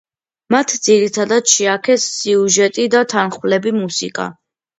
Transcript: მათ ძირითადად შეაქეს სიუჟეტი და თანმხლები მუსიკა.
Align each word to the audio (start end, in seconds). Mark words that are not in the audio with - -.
მათ 0.53 0.71
ძირითადად 0.87 1.51
შეაქეს 1.57 2.07
სიუჟეტი 2.15 2.87
და 2.97 3.03
თანმხლები 3.15 3.75
მუსიკა. 3.79 4.29